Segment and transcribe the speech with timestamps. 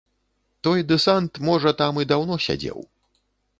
[0.67, 2.79] Той дэсант, можа, там і даўно сядзеў.